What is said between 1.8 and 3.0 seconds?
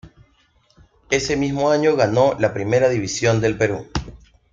ganó la Primera